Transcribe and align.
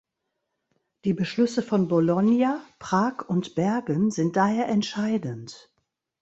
Die 1.05 1.13
Beschlüsse 1.13 1.61
von 1.61 1.87
Bologna, 1.87 2.65
Prag 2.79 3.21
und 3.27 3.53
Bergen 3.53 4.09
sind 4.09 4.35
daher 4.35 4.67
entscheidend. 4.67 5.69